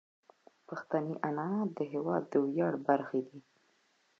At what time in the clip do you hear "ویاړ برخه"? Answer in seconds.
2.45-3.17